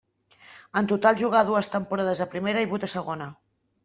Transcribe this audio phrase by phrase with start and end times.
[0.79, 3.29] En total jugà dues temporades a primera i vuit a segona.